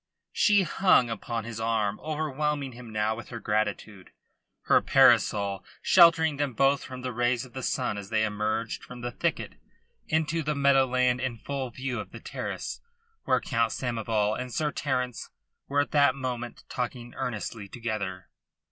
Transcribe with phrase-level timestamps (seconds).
[0.31, 4.09] She hung upon his arm, overwhelming him now with her gratitude,
[4.63, 9.01] her parasol sheltering them both from the rays of the sun as they emerged from
[9.01, 9.61] the thicket
[10.07, 12.81] intro the meadowland in full view of the terrace
[13.25, 15.29] where Count Samoval and Sir Terence
[15.67, 18.27] were at that moment talking earnestly together.